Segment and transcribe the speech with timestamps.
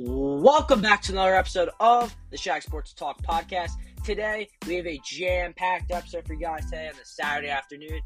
[0.00, 3.72] Welcome back to another episode of the Shag Sports Talk podcast.
[4.04, 8.00] Today, we have a jam packed episode for you guys today on the Saturday afternoon.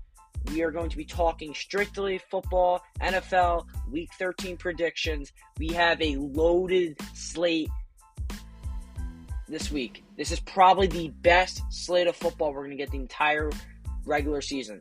[0.46, 5.34] We are going to be talking strictly football, NFL, week 13 predictions.
[5.58, 7.68] We have a loaded slate
[9.46, 10.02] this week.
[10.16, 13.50] This is probably the best slate of football we're going to get the entire
[14.06, 14.80] regular season.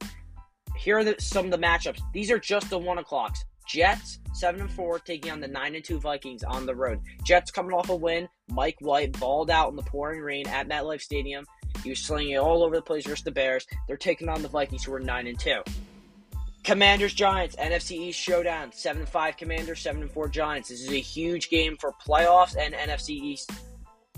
[0.77, 1.99] Here are the, some of the matchups.
[2.13, 3.43] These are just the one o'clocks.
[3.71, 6.99] Jets seven and four taking on the nine and two Vikings on the road.
[7.23, 8.27] Jets coming off a win.
[8.49, 11.45] Mike White balled out in the pouring rain at MetLife Stadium.
[11.83, 13.65] He was slinging it all over the place versus the Bears.
[13.87, 15.61] They're taking on the Vikings, who are nine and two.
[16.63, 18.71] Commanders Giants NFC East showdown.
[18.71, 20.69] Seven and five Commanders, seven and four Giants.
[20.69, 23.51] This is a huge game for playoffs and NFC East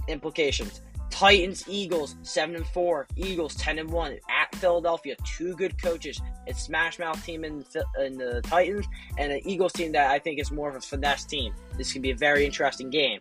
[0.07, 0.81] implications.
[1.13, 3.05] Titans, Eagles, seven and four.
[3.15, 5.15] Eagles, ten and one at Philadelphia.
[5.37, 6.19] Two good coaches.
[6.47, 7.63] It's Smash Mouth team in,
[8.03, 8.87] in the Titans
[9.19, 11.53] and an Eagles team that I think is more of a finesse team.
[11.77, 13.19] This can be a very interesting game.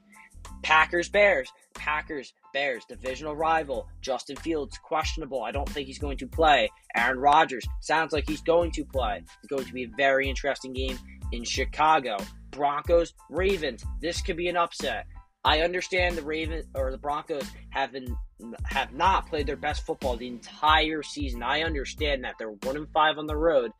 [0.63, 1.53] Packers, Bears.
[1.75, 3.87] Packers, Bears, divisional rival.
[4.01, 5.43] Justin Fields, questionable.
[5.43, 6.71] I don't think he's going to play.
[6.97, 9.23] Aaron Rodgers, sounds like he's going to play.
[9.43, 10.99] It's going to be a very interesting game
[11.33, 12.17] in Chicago.
[12.53, 13.85] Broncos, Ravens.
[14.01, 15.07] This could be an upset.
[15.45, 18.17] I understand the Ravens or the Broncos have been
[18.65, 21.43] have not played their best football the entire season.
[21.43, 23.73] I understand that they're one and five on the road,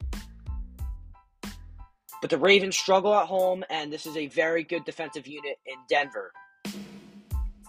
[2.21, 5.77] but the Ravens struggle at home, and this is a very good defensive unit in
[5.89, 6.33] Denver.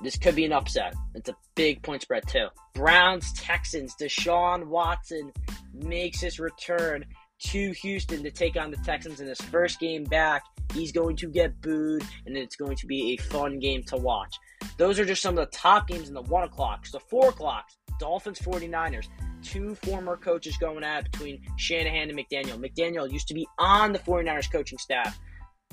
[0.02, 0.96] This could be an upset.
[1.16, 2.48] It's a big point spread too.
[2.74, 3.96] Browns Texans.
[3.96, 5.32] Deshaun Watson
[5.74, 7.06] makes his return
[7.48, 10.44] to Houston to take on the Texans in his first game back.
[10.74, 14.36] He's going to get booed, and it's going to be a fun game to watch.
[14.78, 16.92] Those are just some of the top games in the 1 o'clocks.
[16.92, 19.08] The 4 o'clocks, Dolphins 49ers.
[19.44, 22.58] Two former coaches going at between Shanahan and McDaniel.
[22.58, 25.20] McDaniel used to be on the 49ers coaching staff.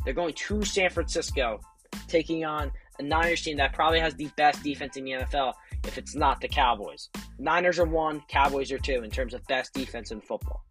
[0.05, 1.61] They're going to San Francisco,
[2.09, 5.53] taking on a Niners team that probably has the best defense in the NFL
[5.87, 7.09] if it's not the Cowboys.
[7.39, 10.65] Niners are one, Cowboys are two in terms of best defense in football.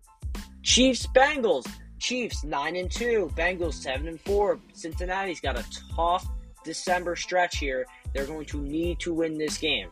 [0.64, 1.66] Chiefs Bengals.
[2.00, 4.58] Chiefs 9 and 2, Bengals 7 and 4.
[4.74, 5.66] Cincinnati's got a
[5.96, 6.26] tough
[6.64, 7.86] December stretch here.
[8.14, 9.90] They're going to need to win this game.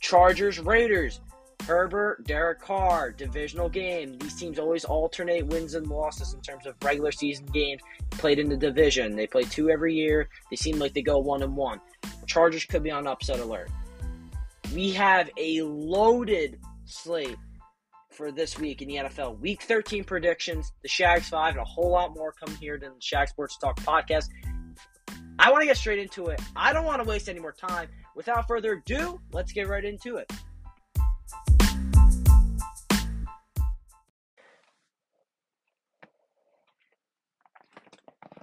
[0.00, 1.20] Chargers Raiders.
[1.66, 4.16] Herbert, Derek Carr, divisional game.
[4.18, 8.48] These teams always alternate wins and losses in terms of regular season games played in
[8.48, 9.14] the division.
[9.14, 10.28] They play two every year.
[10.50, 11.80] They seem like they go one and one.
[12.26, 13.70] Chargers could be on upset alert.
[14.74, 17.36] We have a loaded slate
[18.20, 19.40] for this week in the NFL.
[19.40, 23.00] Week 13 predictions, the Shags 5, and a whole lot more come here than the
[23.00, 24.28] Shag Sports Talk podcast.
[25.38, 26.38] I want to get straight into it.
[26.54, 27.88] I don't want to waste any more time.
[28.14, 30.30] Without further ado, let's get right into it.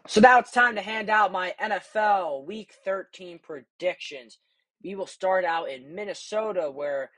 [0.08, 4.40] So now it's time to hand out my NFL Week 13 predictions.
[4.84, 7.12] We will start out in Minnesota, where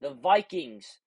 [0.00, 0.98] the Vikings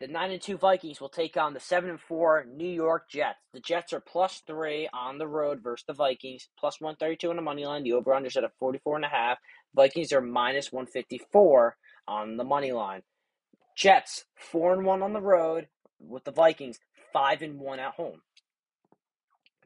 [0.00, 3.38] the 9 and 2 Vikings will take on the 7 and 4 New York Jets.
[3.52, 7.42] The Jets are plus 3 on the road versus the Vikings, plus 132 on the
[7.42, 7.82] money line.
[7.82, 9.38] The over under set at 44 and a half.
[9.74, 11.76] Vikings are minus 154
[12.06, 13.02] on the money line.
[13.76, 15.66] Jets 4 and 1 on the road
[15.98, 16.78] with the Vikings
[17.12, 18.22] 5 and 1 at home.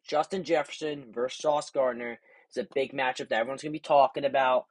[0.06, 2.18] Justin Jefferson versus Sauce Gardner
[2.50, 4.66] is a big matchup that everyone's going to be talking about.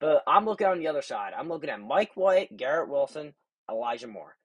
[0.00, 1.32] But I'm looking on the other side.
[1.36, 3.34] I'm looking at Mike White, Garrett Wilson,
[3.70, 4.36] Elijah Moore.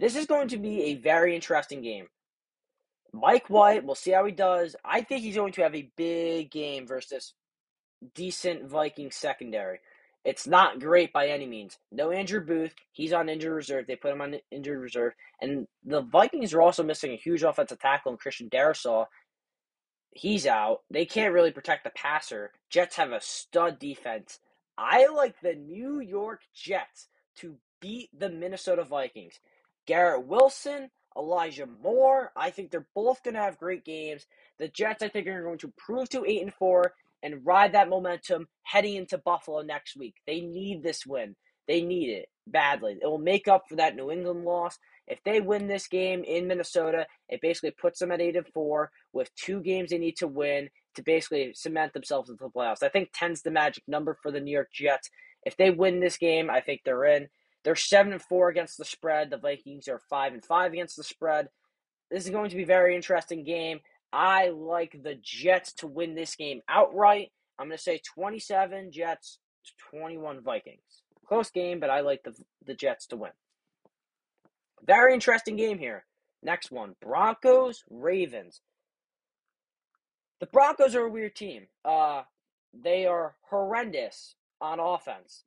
[0.00, 2.06] This is going to be a very interesting game.
[3.12, 4.74] Mike White, we'll see how he does.
[4.82, 7.34] I think he's going to have a big game versus
[8.14, 9.80] decent Viking secondary.
[10.24, 11.76] It's not great by any means.
[11.92, 12.74] No Andrew Booth.
[12.92, 13.86] He's on injured reserve.
[13.86, 15.12] They put him on injured reserve.
[15.42, 19.04] And the Vikings are also missing a huge offensive tackle in Christian Darrisaw.
[20.12, 20.80] He's out.
[20.90, 22.52] They can't really protect the passer.
[22.70, 24.38] Jets have a stud defense.
[24.78, 29.38] I like the New York Jets to beat the Minnesota Vikings.
[29.86, 32.32] Garrett Wilson, Elijah Moore.
[32.36, 34.26] I think they're both going to have great games.
[34.58, 37.88] The Jets, I think, are going to prove to eight and four and ride that
[37.88, 40.14] momentum heading into Buffalo next week.
[40.26, 41.36] They need this win.
[41.68, 42.98] They need it badly.
[43.00, 44.78] It will make up for that New England loss.
[45.06, 48.90] If they win this game in Minnesota, it basically puts them at eight and four
[49.12, 52.82] with two games they need to win to basically cement themselves into the playoffs.
[52.82, 55.10] I think 10's the magic number for the New York Jets.
[55.44, 57.28] If they win this game, I think they're in.
[57.64, 59.30] They're seven and four against the spread.
[59.30, 61.48] The Vikings are five and five against the spread.
[62.10, 63.80] This is going to be a very interesting game.
[64.12, 67.30] I like the Jets to win this game outright.
[67.58, 69.38] I'm going to say 27 Jets,
[69.90, 71.02] 21 Vikings.
[71.26, 72.34] Close game, but I like the
[72.66, 73.30] the Jets to win.
[74.84, 76.04] Very interesting game here.
[76.42, 78.62] Next one, Broncos Ravens.
[80.40, 81.66] The Broncos are a weird team.
[81.84, 82.22] Uh,
[82.72, 85.44] they are horrendous on offense,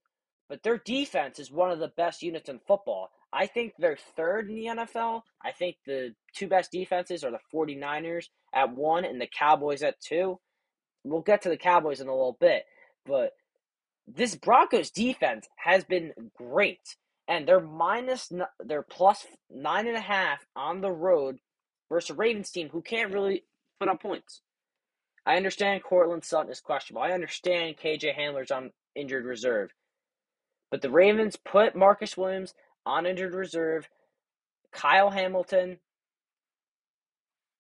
[0.50, 3.10] but their defense is one of the best units in football.
[3.32, 5.22] I think they're third in the NFL.
[5.44, 10.00] I think the two best defenses are the 49ers at one and the Cowboys at
[10.00, 10.40] two.
[11.04, 12.64] We'll get to the Cowboys in a little bit,
[13.06, 13.32] but
[14.08, 16.96] this Broncos defense has been great.
[17.28, 21.38] And they're minus, they're plus nine and a half on the road
[21.90, 23.46] versus a Ravens team who can't really
[23.80, 24.42] put up points.
[25.26, 27.02] I understand Courtland Sutton is questionable.
[27.02, 29.72] I understand KJ Hamler's on injured reserve.
[30.74, 33.88] But the Ravens put Marcus Williams on injured reserve.
[34.72, 35.78] Kyle Hamilton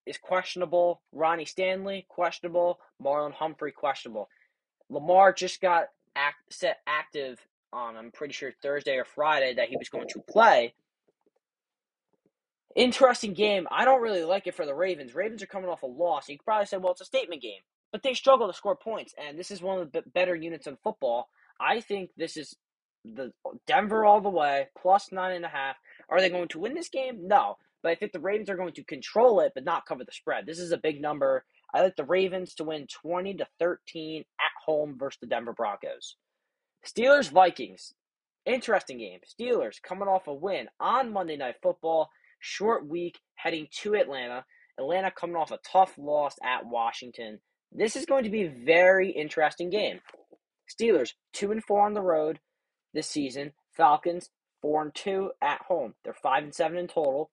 [0.07, 0.99] is questionable.
[1.11, 2.79] Ronnie Stanley, questionable.
[2.99, 4.29] Marlon Humphrey, questionable.
[4.89, 7.39] Lamar just got act, set active
[7.71, 10.73] on, I'm pretty sure, Thursday or Friday that he was going to play.
[12.75, 13.67] Interesting game.
[13.69, 15.13] I don't really like it for the Ravens.
[15.13, 16.29] Ravens are coming off a loss.
[16.29, 17.61] You could probably say, well, it's a statement game.
[17.91, 20.77] But they struggle to score points, and this is one of the better units in
[20.83, 21.29] football.
[21.59, 22.55] I think this is
[23.05, 23.31] the
[23.67, 25.75] Denver all the way, plus nine and a half.
[26.09, 27.27] Are they going to win this game?
[27.27, 27.57] No.
[27.81, 30.45] But I think the Ravens are going to control it, but not cover the spread.
[30.45, 31.43] This is a big number.
[31.73, 36.15] I like the Ravens to win 20 to 13 at home versus the Denver Broncos.
[36.85, 37.93] Steelers Vikings.
[38.45, 39.19] Interesting game.
[39.27, 42.09] Steelers coming off a win on Monday Night Football.
[42.39, 44.45] Short week heading to Atlanta.
[44.77, 47.39] Atlanta coming off a tough loss at Washington.
[47.71, 49.99] This is going to be a very interesting game.
[50.69, 52.39] Steelers 2 and 4 on the road
[52.93, 53.53] this season.
[53.71, 54.29] Falcons
[54.61, 55.95] 4 and 2 at home.
[56.03, 57.31] They're 5 and 7 in total.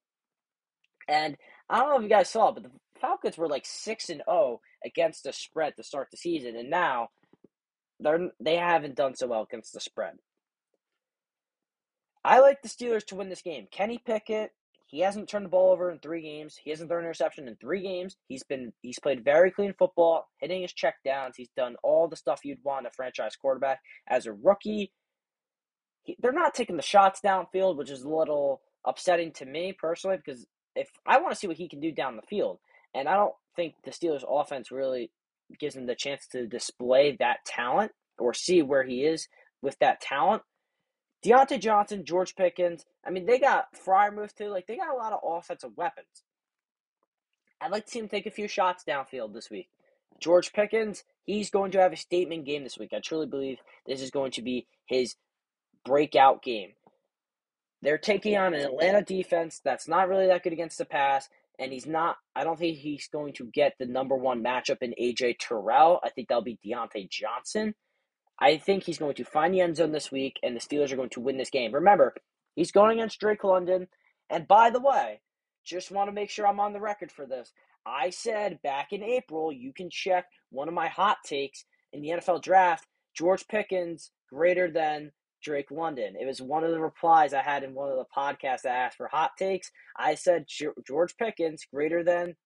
[1.09, 1.37] And
[1.69, 2.71] I don't know if you guys saw, but the
[3.01, 7.09] Falcons were like 6 and 0 against the spread to start the season and now
[8.01, 10.15] they're they haven't done so well against the spread.
[12.25, 13.67] I like the Steelers to win this game.
[13.71, 14.51] Kenny Pickett,
[14.87, 16.59] he hasn't turned the ball over in three games.
[16.63, 18.17] He hasn't thrown an interception in three games.
[18.29, 21.37] He's been he's played very clean football, hitting his check downs.
[21.37, 23.81] He's done all the stuff you'd want a franchise quarterback.
[24.09, 24.93] As a rookie,
[26.21, 30.47] they're not taking the shots downfield, which is a little upsetting to me personally because
[30.75, 32.59] if I want to see what he can do down the field,
[32.95, 35.11] and I don't think the Steelers offense really
[35.59, 39.29] gives him the chance to display that talent or see where he is
[39.63, 40.43] with that talent.
[41.25, 44.49] Diontae Johnson, George Pickens, I mean, they got Freiermuth too.
[44.49, 46.25] Like, they got a lot of offensive weapons.
[47.61, 49.69] I'd like to see him take a few shots downfield this week.
[50.19, 52.91] George Pickens, he's going to have a statement game this week.
[52.95, 55.15] I truly believe this is going to be his
[55.85, 56.71] breakout game.
[57.83, 61.29] They're taking on an Atlanta defense that's not really that good against the pass,
[61.59, 62.17] and he's not.
[62.37, 66.01] I don't think he's going to get the number one matchup in AJ Terrell.
[66.05, 67.75] I think that'll be Diontae Johnson.
[68.39, 70.97] I think he's going to find the end zone this week, and the Steelers are
[70.97, 71.73] going to win this game.
[71.73, 72.15] Remember,
[72.55, 73.89] he's going against Drake London.
[74.31, 75.21] And by the way,
[75.65, 77.53] just want to make sure I'm on the record for this.
[77.85, 82.11] I said back in April, you can check one of my hot takes in the
[82.11, 86.17] NFL draft George Pickens greater than Drake London.
[86.21, 88.97] It was one of the replies I had in one of the podcasts I asked
[88.97, 89.71] for hot takes.
[89.97, 90.47] I said
[90.87, 92.37] George Pickens greater than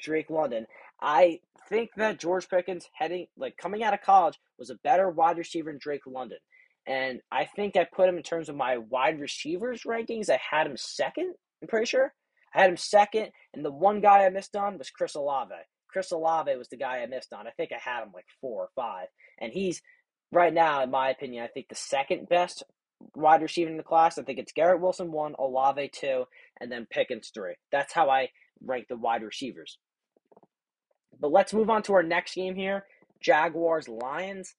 [0.00, 0.66] Drake London.
[1.00, 5.38] I think that George Pickens heading like coming out of college was a better wide
[5.38, 6.38] receiver than Drake London.
[6.86, 10.30] And I think I put him in terms of my wide receivers rankings.
[10.30, 12.12] I had him second, I'm pretty sure.
[12.54, 15.54] I had him second, and the one guy I missed on was Chris Olave.
[15.88, 17.46] Chris Olave was the guy I missed on.
[17.46, 19.08] I think I had him like four or five.
[19.38, 19.82] And he's
[20.32, 22.62] right now, in my opinion, I think the second best
[23.14, 24.18] wide receiver in the class.
[24.18, 26.24] I think it's Garrett Wilson one, Olave two,
[26.60, 27.54] and then Pickens three.
[27.70, 28.30] That's how I
[28.62, 29.78] rank the wide receivers.
[31.18, 32.84] But let's move on to our next game here
[33.20, 34.54] Jaguars Lions.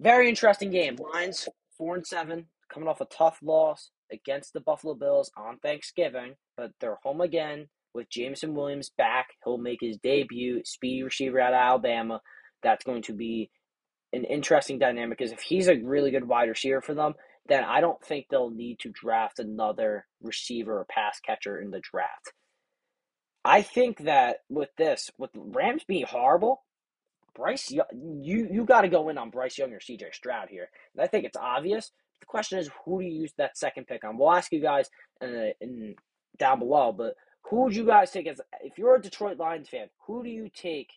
[0.00, 0.96] Very interesting game.
[0.96, 6.34] Lions 4 and 7, coming off a tough loss against the Buffalo Bills on Thanksgiving,
[6.56, 9.28] but they're home again with Jameson Williams back.
[9.44, 12.20] He'll make his debut, speedy receiver out of Alabama.
[12.62, 13.50] That's going to be
[14.14, 17.14] an interesting dynamic is if he's a really good wide receiver for them,
[17.46, 21.80] then I don't think they'll need to draft another receiver or pass catcher in the
[21.80, 22.32] draft.
[23.44, 26.62] I think that with this, with Rams being horrible,
[27.34, 27.82] Bryce, you
[28.22, 30.06] you got to go in on Bryce Young or C.J.
[30.12, 30.68] Stroud here.
[30.94, 31.90] And I think it's obvious.
[32.20, 34.16] The question is, who do you use that second pick on?
[34.16, 34.88] We'll ask you guys
[35.20, 35.94] in, in
[36.38, 39.88] down below, but who would you guys take as if you're a Detroit Lions fan?
[40.06, 40.90] Who do you take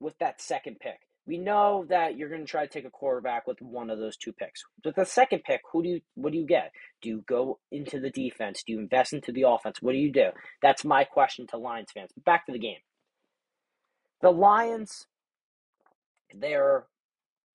[0.00, 1.00] with that second pick?
[1.26, 4.16] We know that you're going to try to take a quarterback with one of those
[4.16, 4.62] two picks.
[4.84, 6.72] With the second pick, who do you what do you get?
[7.00, 8.64] Do you go into the defense?
[8.66, 9.80] Do you invest into the offense?
[9.80, 10.30] What do you do?
[10.62, 12.10] That's my question to Lions fans.
[12.14, 12.80] But back to the game.
[14.20, 15.06] The Lions,
[16.34, 16.86] they're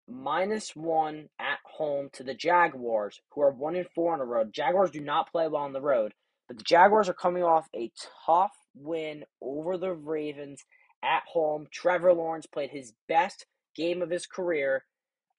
[0.07, 4.53] minus one at home to the Jaguars, who are one and four on the road.
[4.53, 6.13] Jaguars do not play well on the road,
[6.47, 7.91] but the Jaguars are coming off a
[8.25, 10.63] tough win over the Ravens
[11.03, 11.67] at home.
[11.71, 13.45] Trevor Lawrence played his best
[13.77, 14.83] game of his career.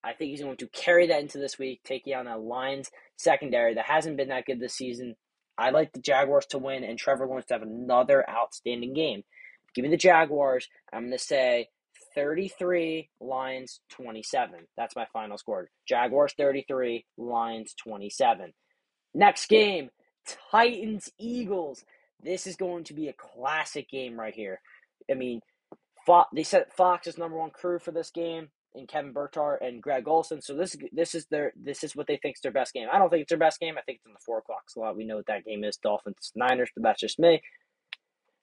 [0.05, 3.75] I think he's going to carry that into this week, taking on a Lions secondary
[3.75, 5.17] that hasn't been that good this season.
[5.59, 9.25] I like the Jaguars to win and Trevor Lawrence to have another outstanding game.
[9.75, 10.69] Give me the Jaguars.
[10.93, 11.69] I'm going to say
[12.15, 14.67] 33, Lions 27.
[14.77, 15.69] That's my final score.
[15.87, 18.53] Jaguars 33, Lions 27.
[19.15, 19.91] Next game,
[20.51, 21.85] Titans Eagles.
[22.23, 24.61] This is going to be a classic game right here.
[25.11, 25.41] I mean,
[26.09, 29.83] Fox, they set Fox as number one crew for this game, and Kevin Burkhardt and
[29.83, 30.41] Greg Olsen.
[30.41, 32.89] So this this is their this is what they think is their best game.
[32.91, 33.75] I don't think it's their best game.
[33.77, 34.97] I think it's in the four o'clock slot.
[34.97, 35.77] We know what that game is.
[35.77, 37.43] Dolphins Niners, but that's just me.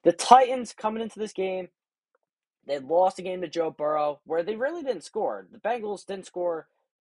[0.03, 1.69] The Titans coming into this game,
[2.67, 5.47] they lost a game to Joe Burrow where they really didn't score.
[5.51, 6.67] The Bengals didn't score.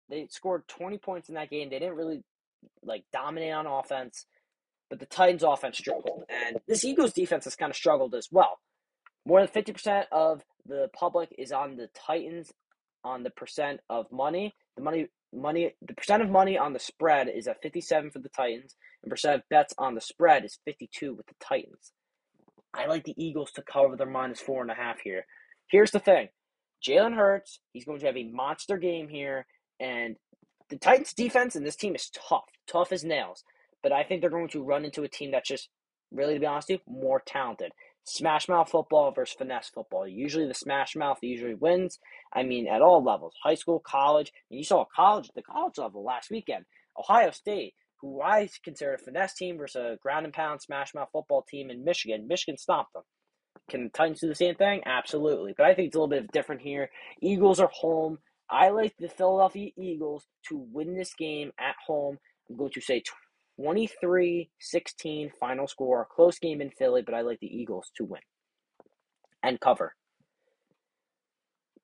[0.10, 1.70] They scored 20 points in that game.
[1.70, 2.24] They didn't really
[2.84, 4.26] like dominate on offense,
[4.90, 6.24] but the Titans offense struggled.
[6.30, 8.58] And this Eagles defense has kind of struggled as well.
[9.28, 12.54] More than 50% of the public is on the Titans
[13.04, 14.56] on the percent of money.
[14.78, 18.30] The money money the percent of money on the spread is at 57 for the
[18.30, 21.92] Titans, and percent of bets on the spread is 52 with the Titans.
[22.74, 25.26] I like the Eagles to cover their minus four and a half here.
[25.70, 26.30] Here's the thing
[26.88, 29.46] Jalen Hurts, he's going to have a monster game here,
[29.78, 30.16] and
[30.70, 33.44] the Titans defense and this team is tough, tough as nails.
[33.84, 35.68] But I think they're going to run into a team that's just,
[36.12, 37.74] really to be honest with you, more talented.
[38.10, 40.08] Smash mouth football versus finesse football.
[40.08, 42.00] Usually the smash mouth usually wins.
[42.34, 44.32] I mean, at all levels, high school, college.
[44.50, 46.64] And you saw college, the college level last weekend.
[46.98, 51.10] Ohio State, who I consider a finesse team versus a ground and pound smash mouth
[51.12, 52.30] football team in Michigan.
[52.30, 53.04] Michigan stopped them.
[53.70, 54.82] Can the Titans do the same thing?
[54.86, 55.54] Absolutely.
[55.58, 56.90] But I think it's a little bit different here.
[57.22, 58.20] Eagles are home.
[58.50, 62.20] I like the Philadelphia Eagles to win this game at home.
[62.50, 63.04] I'm going to say
[63.60, 66.08] 23 16 final score.
[66.10, 68.22] Close game in Philly, but I like the Eagles to win
[69.44, 69.96] and cover.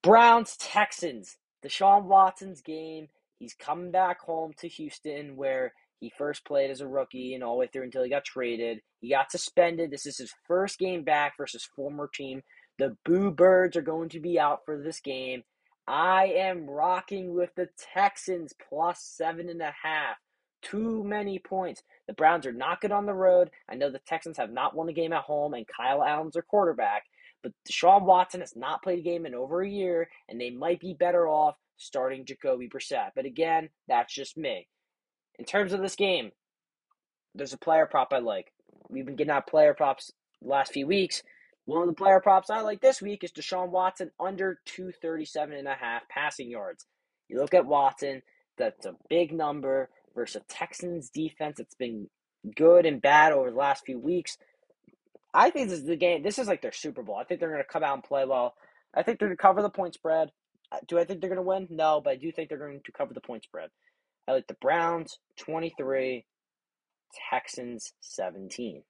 [0.01, 1.37] Browns Texans.
[1.65, 3.07] Deshaun Watson's game.
[3.39, 7.55] He's coming back home to Houston where he first played as a rookie and all
[7.55, 8.79] the way through until he got traded.
[8.99, 9.89] He got suspended.
[9.89, 12.41] This is his first game back versus former team.
[12.77, 15.43] The Boo Birds are going to be out for this game.
[15.87, 20.17] I am rocking with the Texans plus seven and a half.
[20.63, 21.83] Too many points.
[22.07, 23.51] The Browns are not good on the road.
[23.69, 26.41] I know the Texans have not won a game at home, and Kyle Allen's their
[26.41, 27.03] quarterback.
[27.41, 30.79] But Deshaun Watson has not played a game in over a year, and they might
[30.79, 33.11] be better off starting Jacoby Brissett.
[33.15, 34.67] But again, that's just me.
[35.37, 36.31] In terms of this game,
[37.35, 38.53] there's a player prop I like.
[38.89, 41.23] We've been getting out player props last few weeks.
[41.65, 45.67] One of the player props I like this week is Deshaun Watson under 237 and
[45.67, 46.85] a half passing yards.
[47.29, 48.21] You look at Watson,
[48.57, 52.09] that's a big number versus a Texans defense that's been
[52.55, 54.37] good and bad over the last few weeks.
[55.33, 56.23] I think this is the game.
[56.23, 57.15] This is like their Super Bowl.
[57.17, 58.53] I think they're going to come out and play well.
[58.93, 60.31] I think they're going to cover the point spread.
[60.71, 61.67] Uh, do I think they're going to win?
[61.69, 63.69] No, but I do think they're going to cover the point spread.
[64.27, 66.25] I like the Browns 23,
[67.29, 68.83] Texans 17.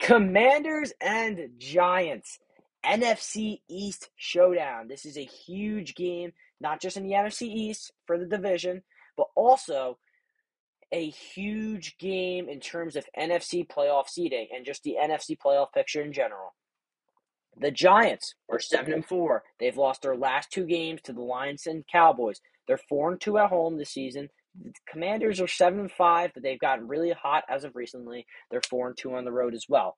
[0.00, 2.38] Commanders and Giants.
[2.84, 4.88] NFC East showdown.
[4.88, 8.82] This is a huge game, not just in the NFC East for the division,
[9.18, 9.98] but also
[10.90, 16.00] a huge game in terms of NFC playoff seeding and just the NFC playoff picture
[16.00, 16.54] in general.
[17.60, 19.42] The Giants are 7 and 4.
[19.60, 22.40] They've lost their last two games to the Lions and Cowboys.
[22.66, 24.28] They're four and two at home this season.
[24.62, 28.26] The Commanders are seven and five, but they've gotten really hot as of recently.
[28.50, 29.96] They're four and two on the road as well.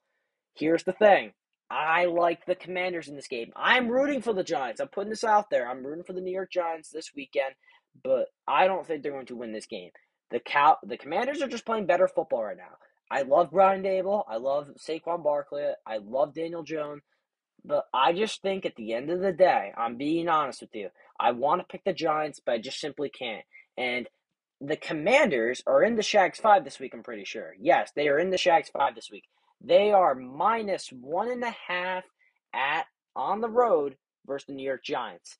[0.54, 1.32] Here's the thing.
[1.70, 3.52] I like the Commanders in this game.
[3.54, 4.80] I'm rooting for the Giants.
[4.80, 5.68] I'm putting this out there.
[5.68, 7.54] I'm rooting for the New York Giants this weekend,
[8.02, 9.90] but I don't think they're going to win this game.
[10.30, 12.76] The cow the Commanders are just playing better football right now.
[13.10, 14.24] I love Brian Daboll.
[14.28, 15.64] I love Saquon Barkley.
[15.86, 17.02] I love Daniel Jones.
[17.64, 20.88] But I just think at the end of the day, I'm being honest with you.
[21.18, 23.44] I want to pick the Giants, but I just simply can't.
[23.76, 24.08] And
[24.60, 27.54] the Commanders are in the Shags 5 this week, I'm pretty sure.
[27.58, 29.24] Yes, they are in the Shags 5 this week.
[29.60, 32.04] They are minus one and a half
[32.54, 35.36] at on the road versus the New York Giants.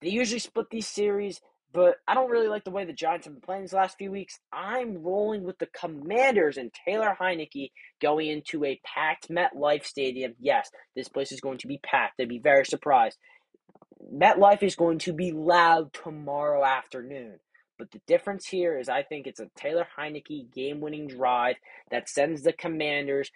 [0.00, 1.40] They usually split these series,
[1.72, 4.10] but I don't really like the way the Giants have been playing these last few
[4.10, 4.38] weeks.
[4.52, 10.34] I'm rolling with the Commanders and Taylor Heinicke going into a packed MetLife Stadium.
[10.38, 12.20] Yes, this place is going to be packed.
[12.20, 13.18] I'd be very surprised.
[14.14, 17.40] MetLife is going to be loud tomorrow afternoon.
[17.78, 21.56] But the difference here is I think it's a Taylor Heinicke game-winning drive
[21.90, 23.30] that sends the Commanders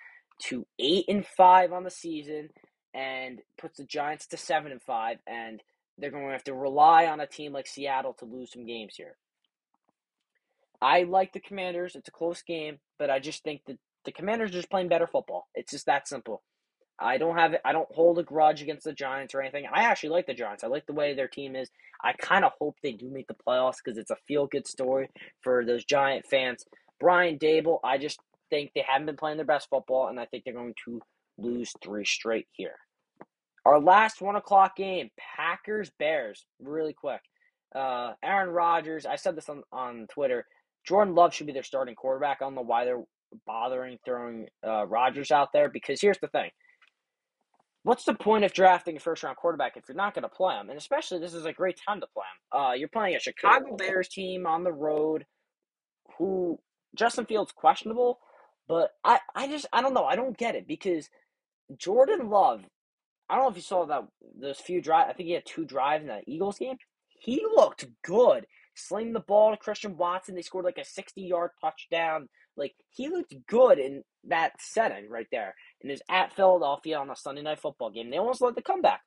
[0.45, 2.49] to eight and five on the season
[2.95, 5.63] and puts the Giants to seven and five, and
[6.03, 8.95] they're going to have to rely on a team like Seattle to lose some games
[8.97, 9.17] here.
[10.81, 11.95] I like the Commanders.
[11.95, 15.07] It's a close game, but I just think that the Commanders are just playing better
[15.07, 15.47] football.
[15.55, 16.43] It's just that simple.
[16.99, 19.65] I don't have I don't hold a grudge against the Giants or anything.
[19.73, 20.65] I actually like the Giants.
[20.65, 21.71] I like the way their team is.
[22.03, 25.09] I kind of hope they do make the playoffs because it's a feel good story
[25.41, 26.65] for those Giant fans.
[27.01, 30.45] Brian Daboll, I just think they haven't been playing their best football, and I think
[30.45, 31.01] they're going to
[31.39, 32.77] lose three straight here.
[33.65, 37.21] Our last one o'clock game, Packers Bears, really quick.
[37.75, 40.45] Uh, Aaron Rodgers, I said this on, on Twitter.
[40.87, 42.39] Jordan Love should be their starting quarterback.
[42.41, 43.05] I don't know why they're
[43.47, 46.51] bothering throwing uh, Rodgers out there because here's the thing.
[47.85, 50.55] What's the point of drafting a first round quarterback if you're not going to play
[50.55, 50.69] him?
[50.69, 52.61] And especially, this is a great time to play him.
[52.61, 55.25] Uh, you're playing a Chicago Bears team on the road
[56.19, 56.59] who
[56.97, 58.21] Justin Fields questionable,
[58.69, 60.05] but I, I just I don't know.
[60.05, 61.09] I don't get it because
[61.77, 62.63] Jordan Love
[63.29, 64.07] I don't know if you saw that
[64.41, 65.09] those few drive.
[65.09, 66.77] I think he had two drives in that Eagles game.
[67.09, 70.35] He looked good, slinging the ball to Christian Watson.
[70.35, 72.29] They scored like a sixty-yard touchdown.
[72.57, 75.55] Like he looked good in that setting right there.
[75.81, 78.11] And it was at Philadelphia on a Sunday night football game.
[78.11, 79.01] They almost led the comeback.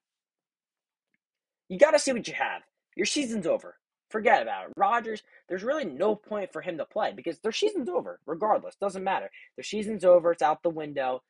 [1.69, 2.63] You got to see what you have.
[2.95, 3.75] Your season's over.
[4.10, 4.74] Forget about it.
[4.77, 8.75] Rodgers, there's really no point for him to play because their season's over, regardless.
[8.75, 9.29] Doesn't matter.
[9.57, 10.31] Their season's over.
[10.31, 11.22] It's out the window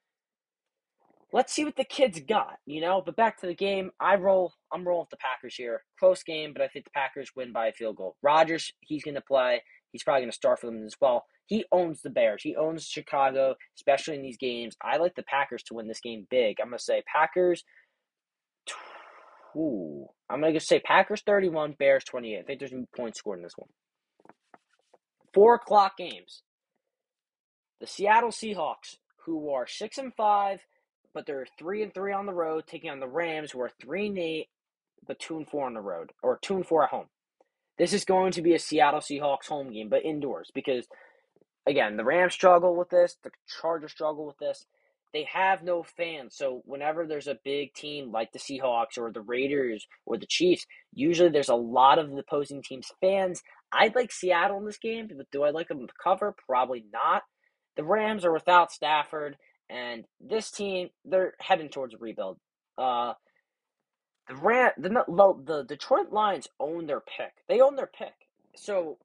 [1.35, 3.03] let's see what the kids got, you know.
[3.05, 4.53] But back to the game, I roll.
[4.73, 5.83] I'm rolling with the Packers here.
[5.99, 8.15] Close game, but I think the Packers win by a field goal.
[8.23, 9.61] Rodgers, he's going to play.
[9.91, 11.25] He's probably going to start for them as well.
[11.45, 12.41] He owns the Bears.
[12.41, 14.75] He owns Chicago, especially in these games.
[14.81, 16.57] I like the Packers to win this game big.
[16.61, 17.65] I'm going to say Packers.
[19.57, 22.39] Ooh, I'm going to say Packers 31, Bears 28.
[22.39, 23.69] I think there's no points scored in this one.
[25.33, 26.43] Four o'clock games.
[27.81, 30.61] The Seattle Seahawks, who are six and five,
[31.15, 34.07] but they're three and three on the road, taking on the Rams, who are three
[34.07, 34.49] and eight,
[35.07, 37.07] but two and four on the road, or two and four at home.
[37.79, 40.87] This is going to be a Seattle Seahawks home game, but indoors, because
[41.65, 43.31] again, the Rams struggle with this, the
[43.61, 44.65] Chargers struggle with this.
[45.13, 49.21] They have no fans, so whenever there's a big team like the Seahawks or the
[49.21, 53.41] Raiders or the Chiefs, usually there's a lot of the opposing team's fans.
[53.71, 56.35] I'd like Seattle in this game, but do I like them to cover?
[56.45, 57.23] Probably not.
[57.77, 59.37] The Rams are without Stafford.
[59.69, 62.37] And this team, they're heading towards a rebuild.
[62.77, 63.13] Uh,
[64.27, 64.89] the Ram, the,
[65.43, 67.33] the Detroit Lions own their pick.
[67.47, 68.13] They own their pick.
[68.55, 68.97] So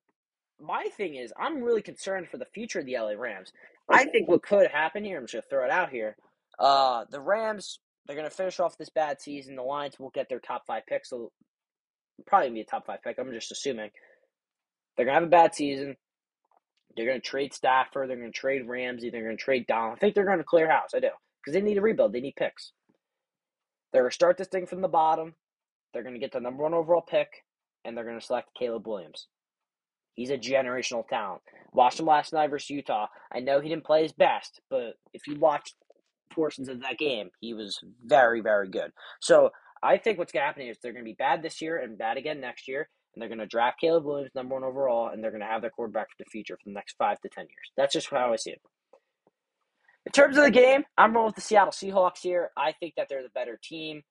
[0.60, 3.52] my thing is, I'm really concerned for the future of the LA Rams.
[3.88, 6.16] I think what could happen here, I'm just gonna throw it out here.
[6.58, 9.56] Uh, the Rams, they're gonna finish off this bad season.
[9.56, 11.10] The Lions will get their top five picks.
[11.10, 11.32] So
[12.26, 13.18] probably be a top five pick.
[13.18, 13.90] I'm just assuming
[14.96, 15.96] they're gonna have a bad season.
[16.96, 18.08] They're going to trade Stafford.
[18.08, 19.10] They're going to trade Ramsey.
[19.10, 19.96] They're going to trade Donald.
[19.96, 20.90] I think they're going to clear house.
[20.94, 21.10] I do.
[21.40, 22.12] Because they need a rebuild.
[22.12, 22.72] They need picks.
[23.92, 25.34] They're going to start this thing from the bottom.
[25.92, 27.28] They're going to get the number one overall pick.
[27.84, 29.26] And they're going to select Caleb Williams.
[30.14, 31.40] He's a generational talent.
[31.72, 33.06] Watched him last night versus Utah.
[33.32, 35.76] I know he didn't play his best, but if you watched
[36.34, 38.92] portions of that game, he was very, very good.
[39.20, 39.50] So
[39.82, 41.96] I think what's going to happen is they're going to be bad this year and
[41.96, 45.22] bad again next year and they're going to draft Caleb Williams number one overall, and
[45.22, 47.44] they're going to have their quarterback for the future for the next five to ten
[47.44, 47.72] years.
[47.76, 48.60] That's just how I see it.
[50.06, 52.50] In terms of the game, I'm rolling with the Seattle Seahawks here.
[52.56, 54.02] I think that they're the better team.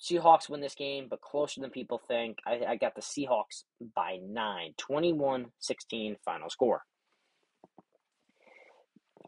[0.00, 2.38] Seahawks win this game, but closer than people think.
[2.46, 3.64] I, I got the Seahawks
[3.94, 6.82] by 9, 21 16 final score.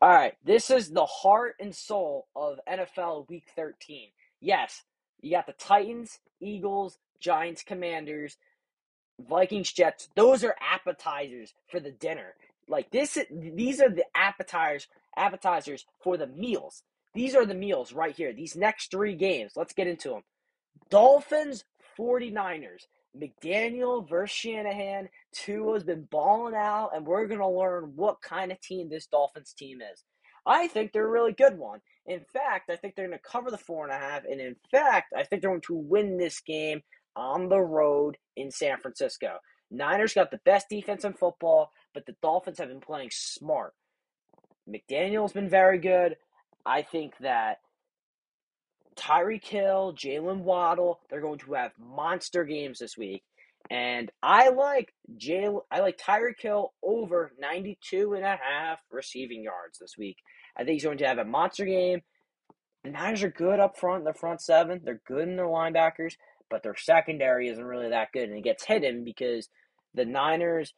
[0.00, 4.08] All right, this is the heart and soul of NFL Week 13.
[4.40, 4.82] Yes,
[5.20, 8.36] you got the Titans, Eagles, Giants, Commanders,
[9.18, 12.34] Vikings Jets, those are appetizers for the dinner.
[12.68, 16.82] Like this these are the appetizers appetizers for the meals.
[17.14, 18.32] These are the meals right here.
[18.32, 19.52] These next 3 games.
[19.56, 20.22] Let's get into them.
[20.90, 21.64] Dolphins
[21.98, 22.86] 49ers.
[23.18, 25.08] McDaniel versus Shanahan.
[25.32, 29.52] Tua's been balling out, and we're going to learn what kind of team this Dolphins
[29.52, 30.04] team is.
[30.46, 31.80] I think they're a really good one.
[32.06, 34.56] In fact, I think they're going to cover the four and a half, and in
[34.70, 36.82] fact, I think they're going to win this game
[37.18, 39.38] on the road in San Francisco.
[39.70, 43.74] Niners got the best defense in football, but the Dolphins have been playing smart.
[44.70, 46.16] McDaniel's been very good.
[46.64, 47.58] I think that
[48.96, 53.24] Tyreek Hill, Jaylen Waddle, they're going to have monster games this week.
[53.70, 59.78] And I like Jalen I like Tyreek Hill over 92 and a half receiving yards
[59.78, 60.16] this week.
[60.56, 62.00] I think he's going to have a monster game.
[62.84, 64.80] The Niners are good up front in the front seven.
[64.84, 66.14] They're good in their linebackers
[66.50, 69.48] but their secondary isn't really that good, and it gets hidden because
[69.94, 70.74] the Niners'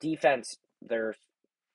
[0.00, 1.14] defense, their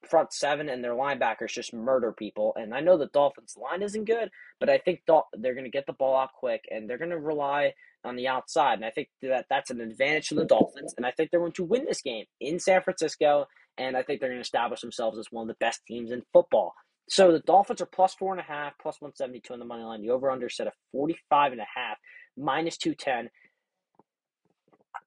[0.08, 2.54] front seven and their linebackers just murder people.
[2.56, 5.86] And I know the Dolphins' line isn't good, but I think they're going to get
[5.86, 8.76] the ball out quick, and they're going to rely on the outside.
[8.76, 11.52] And I think that that's an advantage to the Dolphins, and I think they're going
[11.54, 15.18] to win this game in San Francisco, and I think they're going to establish themselves
[15.18, 16.74] as one of the best teams in football.
[17.10, 20.02] So the Dolphins are plus four and a half, plus 172 on the money line.
[20.02, 21.98] The over under set at 45 and a half,
[22.38, 23.30] minus 210.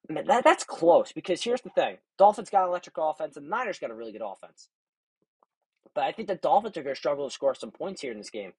[0.08, 3.50] Man, that, that's close because here's the thing Dolphins got an electric offense, and the
[3.50, 4.68] Niners got a really good offense.
[5.94, 8.18] But I think the Dolphins are going to struggle to score some points here in
[8.18, 8.52] this game.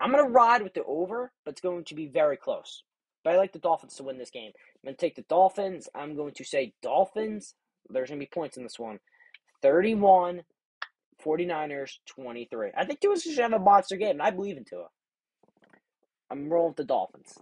[0.00, 2.82] I'm going to ride with the over, but it's going to be very close.
[3.22, 4.50] But I like the Dolphins to win this game.
[4.56, 5.88] I'm going to take the Dolphins.
[5.94, 7.54] I'm going to say Dolphins.
[7.88, 8.98] There's going to be points in this one.
[9.62, 10.42] 31,
[11.24, 12.70] 49ers, 23.
[12.76, 14.86] I think Tua should have a monster game, and I believe in Tua.
[16.30, 17.38] I'm rolling with the Dolphins.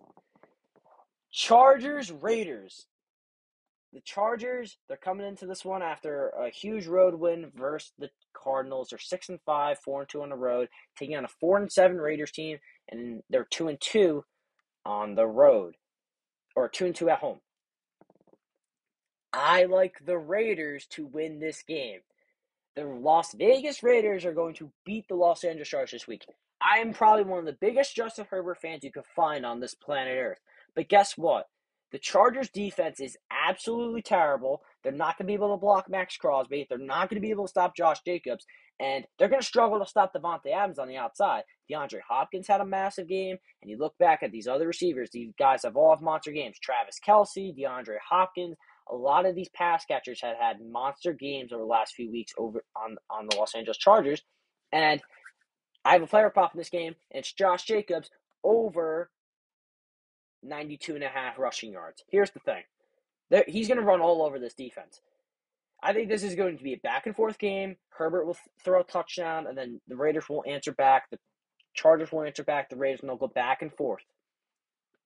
[1.30, 2.86] Chargers, Raiders.
[3.92, 8.88] The Chargers, they're coming into this one after a huge road win versus the Cardinals.
[8.90, 11.70] They're six and five, four and two on the road, taking on a four and
[11.70, 14.24] seven Raiders team, and they're two and two
[14.86, 15.74] on the road,
[16.54, 17.40] or two and two at home.
[19.32, 22.00] I like the Raiders to win this game.
[22.76, 26.26] The Las Vegas Raiders are going to beat the Los Angeles Chargers this week.
[26.62, 29.74] I am probably one of the biggest Justin Herbert fans you could find on this
[29.74, 30.40] planet Earth.
[30.74, 31.46] But guess what?
[31.92, 34.62] The Chargers defense is absolutely terrible.
[34.82, 36.66] They're not going to be able to block Maxx Crosby.
[36.68, 38.44] They're not going to be able to stop Josh Jacobs.
[38.78, 41.42] And they're going to struggle to stop Davante Adams on the outside.
[41.70, 43.36] DeAndre Hopkins had a massive game.
[43.60, 46.58] And you look back at these other receivers, these guys have all have monster games.
[46.60, 48.56] Travis Kelce, DeAndre Hopkins.
[48.90, 52.32] A lot of these pass catchers have had monster games over the last few weeks
[52.38, 54.22] over on, on the Los Angeles Chargers.
[54.72, 55.02] And
[55.84, 58.10] I have a player prop in this game, and it's Josh Jacobs
[58.44, 59.10] over
[60.42, 62.04] 92 and a half rushing yards.
[62.08, 62.62] Here's the thing.
[63.46, 65.00] He's going to run all over this defense.
[65.82, 67.76] I think this is going to be a back and forth game.
[67.90, 71.08] Herbert will throw a touchdown, and then the Raiders will answer back.
[71.10, 71.18] The
[71.74, 72.68] Chargers will answer back.
[72.68, 74.02] The Raiders, they'll go back and forth.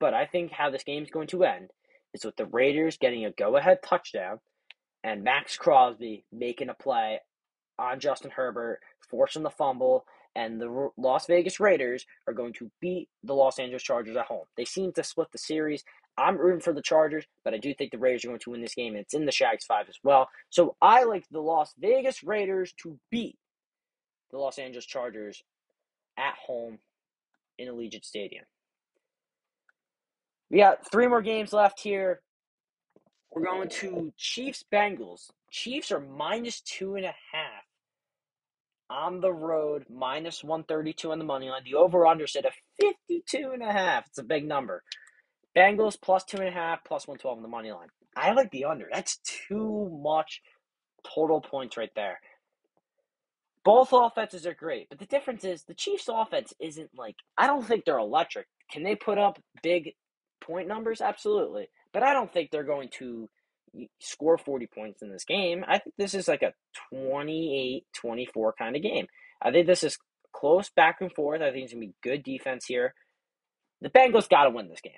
[0.01, 1.71] But I think how this game is going to end
[2.13, 4.41] is with the Raiders getting a go ahead touchdown
[5.05, 7.21] and Maxx Crosby making a play
[7.79, 13.09] on Justin Herbert, forcing the fumble, and the Las Vegas Raiders are going to beat
[13.23, 14.45] the Los Angeles Chargers at home.
[14.57, 15.85] They seem to split the series.
[16.17, 18.63] I'm rooting for the Chargers, but I do think the Raiders are going to win
[18.63, 20.29] this game, and it's in the Shags 5 as well.
[20.51, 23.37] So I like the Las Vegas Raiders to beat
[24.31, 25.43] the Los Angeles Chargers
[26.17, 26.79] at home
[27.59, 28.45] in Allegiant Stadium.
[30.51, 32.21] We got three more games left here.
[33.33, 35.31] We're going to Chiefs Bengals.
[35.51, 37.54] Chiefs are minus two and a half
[38.91, 41.63] on the road, minus 132 on the money line.
[41.65, 44.07] The over under set at 52 and a half.
[44.07, 44.83] It's a big number.
[45.57, 47.89] Bengals plus two and a half, plus 112 on the money line.
[48.17, 48.89] I like the under.
[48.93, 50.41] That's too much
[51.15, 52.19] total points right there.
[53.65, 57.65] Both offenses are great, but the difference is the Chiefs' offense isn't like, I don't
[57.65, 58.47] think they're electric.
[58.71, 59.93] Can they put up big
[60.41, 61.01] point numbers?
[61.01, 61.69] Absolutely.
[61.93, 63.31] But I don't think they're going to
[64.01, 65.65] score 40 points in this game.
[65.67, 66.53] I think this is like a
[66.91, 69.07] 28 24 kind of game.
[69.43, 69.99] I think this is
[70.35, 71.41] close back and forth.
[71.43, 72.95] I think it's going to be good defense here.
[73.81, 74.93] The Bengals got to win this game.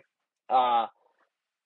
[0.49, 0.87] Uh,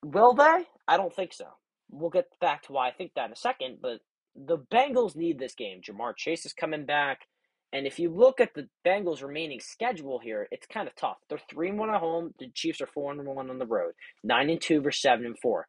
[0.04, 0.64] will they?
[0.88, 1.46] I don't think so.
[1.90, 4.00] We'll get back to why I think that in a second, but
[4.34, 5.80] the Bengals need this game.
[5.82, 7.26] Ja'Marr Chase is coming back.
[7.72, 11.18] And if you look at the Bengals' remaining schedule here, it's kind of tough.
[11.28, 12.34] They're three and one at home.
[12.38, 13.92] The Chiefs are four and one on the road.
[14.24, 15.68] Nine and two versus seven and four.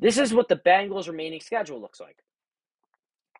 [0.00, 2.16] This is what the Bengals' remaining schedule looks like.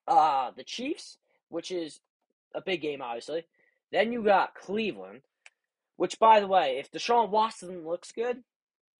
[0.07, 1.17] Uh, the Chiefs,
[1.49, 2.01] which is
[2.55, 3.47] a big game, obviously.
[3.91, 5.23] Then you got Cleveland,
[5.97, 8.43] which, by the way, if Deshaun Watson looks good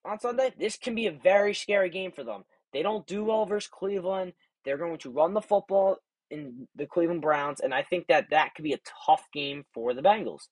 [0.05, 2.45] on Sunday, this can be a very scary game for them.
[2.73, 4.33] They don't do well versus Cleveland.
[4.65, 5.99] They're going to run the football
[6.31, 9.93] in the Cleveland Browns, and I think that that could be a tough game for
[9.93, 10.49] the Bengals.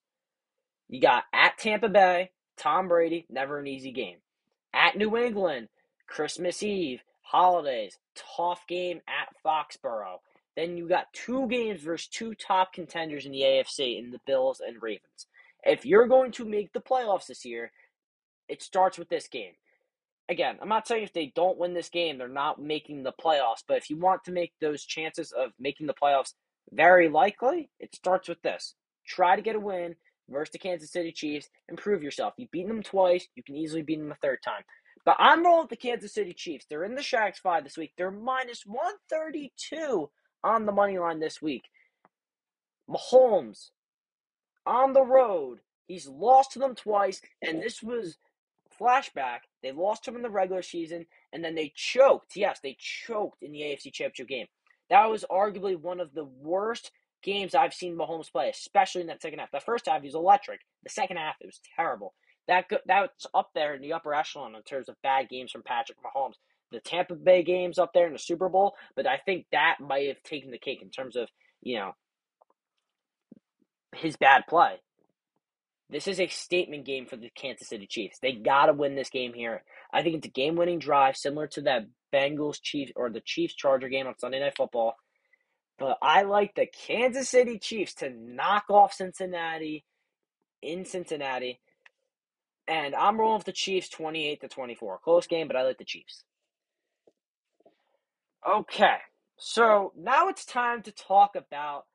[0.88, 4.16] You got at Tampa Bay, Tom Brady, never an easy game.
[4.75, 5.68] At New England,
[6.09, 10.18] Christmas Eve, holidays, tough game at Foxborough.
[10.57, 14.61] Then you got two games versus two top contenders in the AFC in the Bills
[14.66, 15.27] and Ravens.
[15.62, 17.71] If you're going to make the playoffs this year,
[18.49, 19.53] it starts with this game.
[20.29, 23.62] Again, I'm not saying if they don't win this game, they're not making the playoffs,
[23.66, 26.35] but if you want to make those chances of making the playoffs
[26.73, 28.75] very likely, it starts with this.
[29.07, 29.97] Try to get a win
[30.29, 32.35] versus the Kansas City Chiefs and prove yourself.
[32.37, 34.62] You've beaten them twice, you can easily beat them a third time.
[35.09, 36.66] But I'm rolling with the Kansas City Chiefs.
[36.68, 37.92] They're in the Shags 5 this week.
[37.97, 40.11] They're minus 132
[40.44, 41.62] on the money line this week.
[42.87, 43.71] Mahomes
[44.66, 45.61] on the road.
[45.87, 48.18] He's lost to them twice, and this was
[48.79, 49.38] flashback.
[49.62, 52.37] They lost him in the regular season, and then they choked.
[52.37, 54.47] Yes, they choked in the AFC Championship game.
[54.90, 56.90] That was arguably one of the worst
[57.23, 59.53] games I've seen Mahomes play, especially in that second half.
[59.53, 60.61] The first half, he was electric.
[60.85, 62.12] The second half, it was terrible
[62.49, 65.99] that that's up there in the upper echelon in terms of bad games from Patrick
[66.03, 66.35] Mahomes.
[66.71, 70.09] The Tampa Bay games up there in the Super Bowl, but I think that might
[70.09, 71.29] have taken the cake in terms of
[71.63, 71.93] you know
[73.95, 74.77] his bad play.
[75.91, 78.19] This is a statement game for the Kansas City Chiefs.
[78.21, 79.63] They got to win this game here.
[79.93, 83.55] I think it's a game winning drive, similar to that Bengals Chiefs or the Chiefs
[83.55, 84.97] Charger game on Sunday Night Football.
[85.79, 89.85] But I like the Kansas City Chiefs to knock off Cincinnati
[90.61, 91.61] in Cincinnati.
[92.69, 94.99] And I'm rolling with the Chiefs 28 to 24.
[95.03, 96.25] Close game, but I like the Chiefs.
[98.49, 98.97] Okay,
[99.37, 101.87] so now it's time to talk about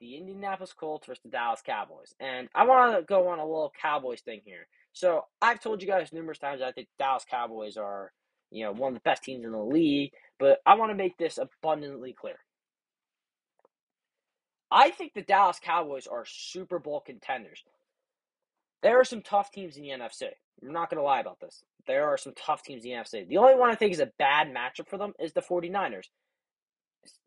[0.00, 2.14] the Indianapolis Colts versus the Dallas Cowboys.
[2.18, 4.66] And I want to go on a little Cowboys thing here.
[4.92, 8.12] So I've told you guys numerous times I think Dallas Cowboys are,
[8.50, 11.16] you know, one of the best teams in the league, but I want to make
[11.18, 12.36] this abundantly clear.
[14.70, 17.62] I think the Dallas Cowboys are Super Bowl contenders.
[18.82, 20.24] There are some tough teams in the NFC.
[20.62, 21.62] I'm not going to lie about this.
[21.86, 23.28] There are some tough teams in the NFC.
[23.28, 26.06] The only one I think is a bad matchup for them is the 49ers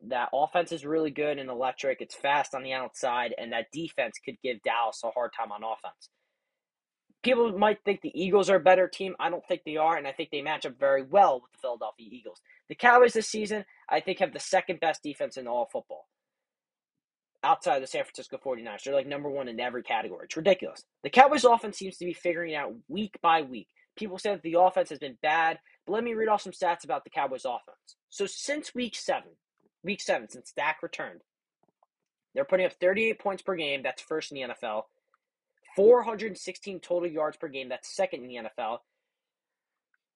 [0.08, 2.00] that offense is really good and electric.
[2.00, 5.62] It's fast on the outside, and that defense could give Dallas a hard time on
[5.62, 6.08] offense.
[7.22, 9.16] People might think the Eagles are a better team.
[9.18, 11.58] I don't think they are, and I think they match up very well with the
[11.58, 12.40] Philadelphia Eagles.
[12.68, 16.06] The Cowboys this season, I think, have the second best defense in all football.
[17.46, 18.82] Outside of the San Francisco 49ers.
[18.82, 20.24] They're like number one in every category.
[20.24, 20.82] It's ridiculous.
[21.04, 23.68] The Cowboys offense seems to be figuring it out week by week.
[23.94, 26.82] People say that the offense has been bad, but let me read off some stats
[26.82, 27.96] about the Cowboys offense.
[28.10, 29.30] So since week seven,
[29.84, 31.20] week seven, since Dak returned,
[32.34, 33.84] they're putting up 38 points per game.
[33.84, 34.82] That's first in the NFL.
[35.76, 37.68] 416 total yards per game.
[37.68, 38.78] That's second in the NFL.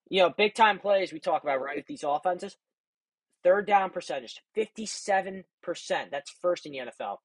[0.08, 2.56] You know, big time plays we talk about, right, with these offenses.
[3.42, 5.44] Third down percentage, 57%.
[6.10, 7.16] That's first in the NFL.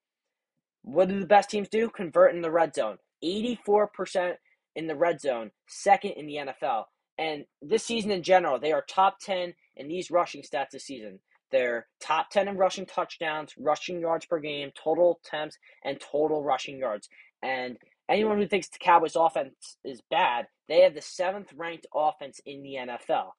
[0.83, 1.89] What do the best teams do?
[1.89, 2.97] Convert in the red zone.
[3.23, 4.35] 84%
[4.75, 6.85] in the red zone, second in the NFL.
[7.17, 11.19] And this season in general, they are top 10 in these rushing stats this season.
[11.51, 16.77] They're top 10 in rushing touchdowns, rushing yards per game, total attempts, and total rushing
[16.77, 17.09] yards.
[17.41, 17.77] And
[18.09, 22.63] anyone who thinks the Cowboys offense is bad, they have the seventh ranked offense in
[22.63, 23.31] the NFL.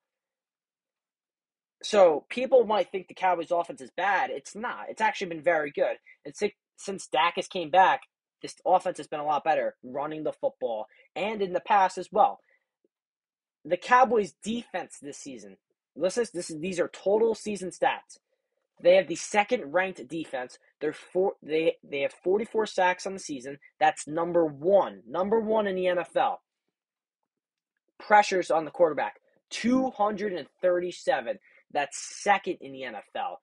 [1.82, 4.30] So people might think the Cowboys offense is bad.
[4.30, 4.86] It's not.
[4.88, 5.96] It's actually been very good.
[6.24, 6.34] And
[6.76, 8.02] since Dak has came back,
[8.42, 12.08] this offense has been a lot better running the football and in the past as
[12.10, 12.40] well.
[13.64, 15.56] The Cowboys defense this season
[15.96, 18.18] Listen, this is these are total season stats.
[18.82, 20.58] They have the second ranked defense.
[20.80, 23.58] They're four, they they have 44 sacks on the season.
[23.80, 25.02] That's number 1.
[25.08, 26.36] Number 1 in the NFL.
[27.98, 29.14] Pressures on the quarterback,
[29.50, 31.38] 237.
[31.76, 33.36] That's second in the NFL.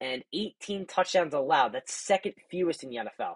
[0.00, 1.74] And 18 touchdowns allowed.
[1.74, 3.34] That's second fewest in the NFL.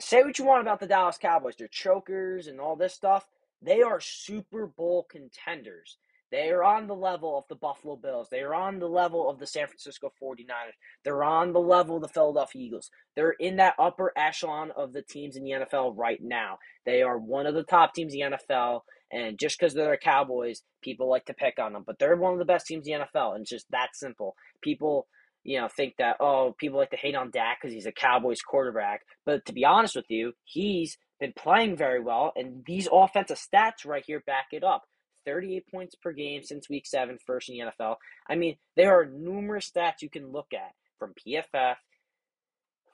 [0.00, 1.54] Say what you want about the Dallas Cowboys.
[1.58, 3.26] They're chokers and all this stuff.
[3.60, 5.98] They are Super Bowl contenders.
[6.32, 8.28] They are on the level of the Buffalo Bills.
[8.30, 10.72] They are on the level of the San Francisco 49ers.
[11.04, 12.90] They're on the level of the Philadelphia Eagles.
[13.14, 16.60] They're in that upper echelon of the teams in the NFL right now.
[16.86, 18.80] They are one of the top teams in the NFL.
[19.14, 21.84] And just because they're the Cowboys, people like to pick on them.
[21.86, 23.34] But they're one of the best teams in the NFL.
[23.34, 24.34] And it's just that simple.
[24.60, 25.06] People,
[25.44, 28.40] you know, think that, oh, people like to hate on Dak because he's a Cowboys
[28.40, 29.02] quarterback.
[29.24, 32.32] But to be honest with you, he's been playing very well.
[32.34, 34.82] And these offensive stats right here back it up.
[35.26, 37.96] 38 points per game since week seven, first in the NFL.
[38.28, 41.76] I mean, there are numerous stats you can look at from PFF,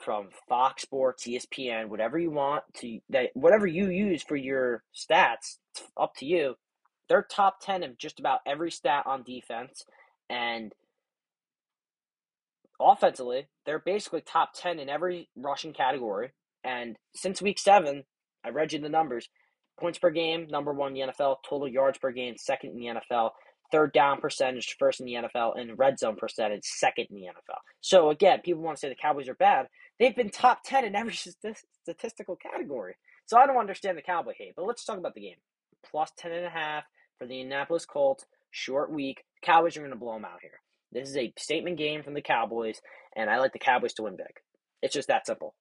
[0.00, 5.58] from Fox Sports, ESPN, whatever you want to that whatever you use for your stats,
[5.72, 6.56] it's up to you.
[7.08, 9.84] They're top 10 in just about every stat on defense
[10.28, 10.72] and
[12.80, 16.32] offensively, they're basically top 10 in every rushing category.
[16.64, 18.04] And since week 7,
[18.44, 19.28] I read you the numbers.
[19.78, 21.36] Points per game, number one in the NFL.
[21.48, 23.30] Total yards per game, second in the NFL.
[23.72, 25.58] Third down percentage, first in the NFL.
[25.58, 27.58] And red zone percentage, second in the NFL.
[27.80, 29.66] So again, people want to say the Cowboys are bad.
[29.98, 31.14] They've been top 10 in every
[31.82, 32.96] statistical category.
[33.26, 34.54] So I don't understand the Cowboy hate.
[34.56, 35.36] But let's talk about the game.
[35.88, 36.82] Plus 10.5
[37.18, 38.24] for the Indianapolis Colts.
[38.50, 39.24] Short week.
[39.42, 40.60] Cowboys are going to blow them out here.
[40.92, 42.80] This is a statement game from the Cowboys,
[43.14, 44.40] and I like the Cowboys to win big.
[44.82, 45.54] It's just that simple.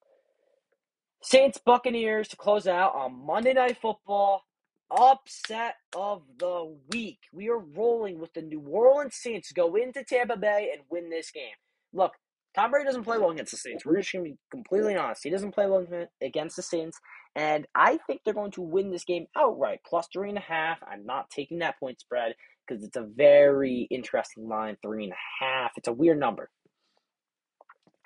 [1.22, 4.44] Saints Buccaneers to close out on Monday Night Football.
[4.92, 7.20] Upset of the week.
[7.32, 11.32] We are rolling with the New Orleans Saints go into Tampa Bay and win this
[11.32, 11.56] game.
[11.94, 12.14] Look,
[12.56, 13.86] Tom Brady doesn't play well against the Saints.
[13.86, 15.24] We're just going to be completely honest.
[15.24, 15.86] He doesn't play well
[16.22, 17.00] against the Saints.
[17.36, 19.82] And I think they're going to win this game outright.
[19.88, 20.80] Plus three and a half.
[20.90, 22.34] I'm not taking that point spread
[22.68, 24.78] because it's a very interesting line.
[24.82, 25.72] Three and a half.
[25.78, 26.50] It's a weird number.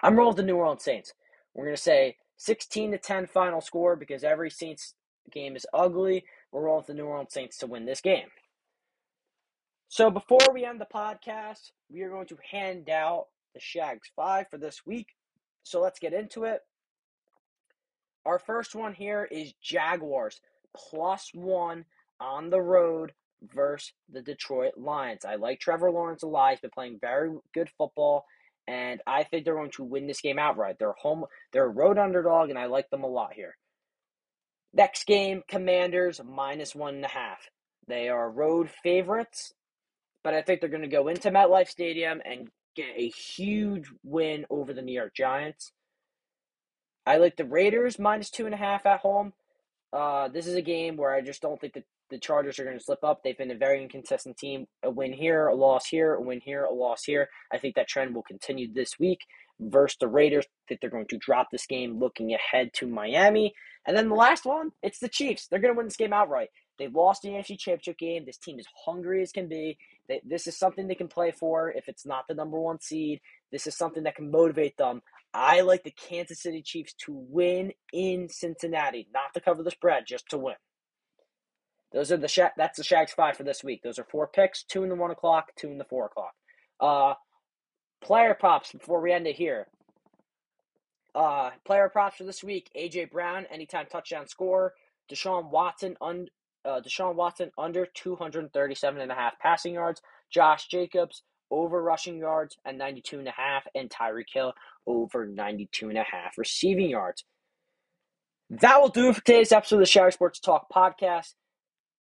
[0.02, 1.13] I'm rolling with the New Orleans Saints.
[1.54, 4.96] We're going to say 16 to 10 final score because every Saints
[5.32, 6.26] game is ugly.
[6.54, 8.28] We're with the New Orleans Saints to win this game.
[9.88, 14.48] So before we end the podcast, we are going to hand out the Shags 5
[14.52, 15.08] for this week.
[15.63, 16.62] So let's get into it.
[18.24, 20.42] Our first one here is Jaguars
[20.78, 21.86] plus one
[22.20, 23.13] on the road
[23.54, 25.26] versus the Detroit Lions.
[25.26, 26.52] I like Trevor Lawrence a lot.
[26.52, 28.26] He's been playing very good football,
[28.68, 30.76] and I think they're going to win this game outright.
[30.80, 33.58] They're home, they're a road underdog, and I like them a lot here.
[34.74, 37.50] Next game, Commanders minus one and a half.
[37.88, 39.54] They are road favorites,
[40.24, 44.46] but I think they're going to go into MetLife Stadium and get a huge win
[44.50, 45.72] over the New York Giants.
[47.06, 49.34] I like the Raiders minus two and a half at home.
[49.92, 52.78] Uh, this is a game where I just don't think that the Chargers are going
[52.78, 53.22] to slip up.
[53.24, 54.68] They've been a very inconsistent team.
[54.84, 57.30] A win here, a loss here, a win here, a loss here.
[57.52, 59.20] I think that trend will continue this week
[59.60, 60.46] versus the Raiders.
[60.70, 63.54] That they're going to drop this game looking ahead to Miami.
[63.86, 65.48] And then the last one, it's the Chiefs.
[65.48, 66.50] They're going to win this game outright.
[66.80, 68.26] They've lost the NFC Championship game.
[68.26, 69.78] This team is hungry as can be.
[70.26, 73.22] This is something they can play for if it's not the number one seed.
[73.52, 75.02] This is something that can motivate them.
[75.34, 80.04] I like the Kansas City Chiefs to win in Cincinnati, not to cover the spread,
[80.08, 80.56] just to win.
[81.93, 83.82] Those are the Sha- that's the Shags five for this week.
[83.84, 86.34] Those are four picks: two in the one o'clock, two in the four o'clock.
[86.79, 87.13] Uh,
[88.03, 89.67] player props before we end it here.
[91.13, 94.73] Uh, player props for this week: AJ Brown, anytime touchdown score.
[95.12, 96.27] Deshaun Watson, un,
[96.65, 100.01] uh, Deshaun Watson under 237 and a half passing yards.
[100.32, 104.53] Josh Jacobs over rushing yards at 92 and a half, and Tyreek Hill
[104.88, 107.25] over 92 and a half receiving yards.
[108.49, 111.34] That will do it for today's episode of the Shag Sports Talk podcast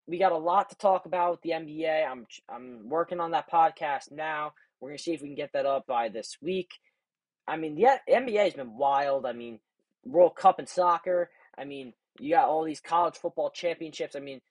[0.07, 2.09] we got a lot to talk about with the NBA.
[2.09, 4.53] I'm I'm working on that podcast now.
[4.79, 6.69] We're gonna see if we can get that up by this week.
[7.47, 9.25] I mean, the NBA has been wild.
[9.25, 9.59] I mean,
[10.05, 11.29] World Cup in soccer.
[11.57, 14.15] I mean, you got all these college football championships.
[14.15, 14.41] I mean,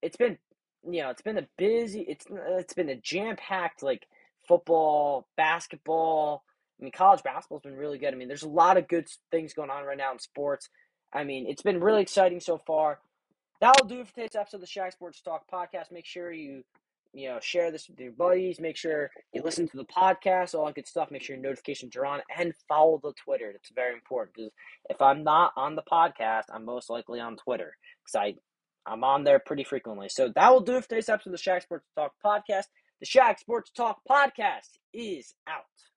[0.00, 0.38] it's been
[0.88, 2.00] you know it's been a busy.
[2.02, 4.06] It's it's been a jam packed like
[4.48, 6.44] football, basketball.
[6.80, 8.14] I mean, college basketball's been really good.
[8.14, 10.68] I mean, there's a lot of good things going on right now in sports.
[11.12, 12.98] I mean, it's been really exciting so far
[13.62, 15.92] that'll do for today's episode of the Shag Sports Talk podcast.
[15.92, 16.64] Make sure you
[17.14, 18.60] you know share this with your buddies.
[18.60, 21.12] Make sure you listen to the podcast, all that good stuff.
[21.12, 23.50] Make sure your notifications are on and follow the Twitter.
[23.54, 24.50] It's very important because
[24.90, 28.34] if I'm not on the podcast, I'm most likely on Twitter because I
[28.84, 30.08] I'm on there pretty frequently.
[30.08, 32.64] So that will do for today's episode of the Shag Sports Talk podcast.
[32.98, 35.91] The Shag Sports Talk podcast is out.